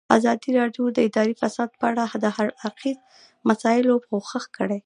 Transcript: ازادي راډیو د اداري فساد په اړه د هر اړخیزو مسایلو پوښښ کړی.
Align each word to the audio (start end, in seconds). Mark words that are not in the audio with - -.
ازادي 0.17 0.49
راډیو 0.59 0.85
د 0.93 0.97
اداري 1.07 1.33
فساد 1.41 1.69
په 1.79 1.85
اړه 1.91 2.03
د 2.23 2.25
هر 2.37 2.47
اړخیزو 2.65 3.03
مسایلو 3.49 3.95
پوښښ 4.09 4.43
کړی. 4.57 4.79